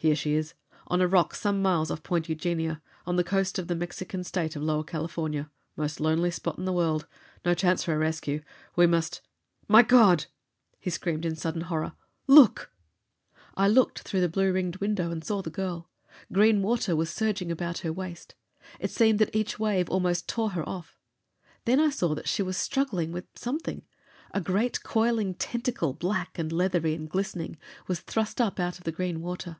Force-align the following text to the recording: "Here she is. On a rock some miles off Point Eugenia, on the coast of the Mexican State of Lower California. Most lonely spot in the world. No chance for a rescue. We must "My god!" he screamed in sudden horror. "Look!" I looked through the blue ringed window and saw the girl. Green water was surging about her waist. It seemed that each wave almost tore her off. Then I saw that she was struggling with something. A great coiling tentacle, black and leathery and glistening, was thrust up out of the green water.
"Here 0.00 0.14
she 0.14 0.34
is. 0.34 0.54
On 0.86 1.00
a 1.00 1.08
rock 1.08 1.34
some 1.34 1.60
miles 1.60 1.90
off 1.90 2.04
Point 2.04 2.28
Eugenia, 2.28 2.80
on 3.04 3.16
the 3.16 3.24
coast 3.24 3.58
of 3.58 3.66
the 3.66 3.74
Mexican 3.74 4.22
State 4.22 4.54
of 4.54 4.62
Lower 4.62 4.84
California. 4.84 5.50
Most 5.74 5.98
lonely 5.98 6.30
spot 6.30 6.56
in 6.56 6.66
the 6.66 6.72
world. 6.72 7.08
No 7.44 7.52
chance 7.52 7.82
for 7.82 7.92
a 7.94 7.98
rescue. 7.98 8.42
We 8.76 8.86
must 8.86 9.22
"My 9.66 9.82
god!" 9.82 10.26
he 10.78 10.88
screamed 10.88 11.26
in 11.26 11.34
sudden 11.34 11.62
horror. 11.62 11.94
"Look!" 12.28 12.70
I 13.56 13.66
looked 13.66 14.02
through 14.02 14.20
the 14.20 14.28
blue 14.28 14.52
ringed 14.52 14.76
window 14.76 15.10
and 15.10 15.24
saw 15.24 15.42
the 15.42 15.50
girl. 15.50 15.90
Green 16.32 16.62
water 16.62 16.94
was 16.94 17.10
surging 17.10 17.50
about 17.50 17.78
her 17.78 17.92
waist. 17.92 18.36
It 18.78 18.92
seemed 18.92 19.18
that 19.18 19.34
each 19.34 19.58
wave 19.58 19.90
almost 19.90 20.28
tore 20.28 20.50
her 20.50 20.62
off. 20.68 21.00
Then 21.64 21.80
I 21.80 21.90
saw 21.90 22.14
that 22.14 22.28
she 22.28 22.40
was 22.44 22.56
struggling 22.56 23.10
with 23.10 23.24
something. 23.34 23.82
A 24.30 24.40
great 24.40 24.84
coiling 24.84 25.34
tentacle, 25.34 25.92
black 25.92 26.38
and 26.38 26.52
leathery 26.52 26.94
and 26.94 27.10
glistening, 27.10 27.56
was 27.88 27.98
thrust 27.98 28.40
up 28.40 28.60
out 28.60 28.78
of 28.78 28.84
the 28.84 28.92
green 28.92 29.20
water. 29.20 29.56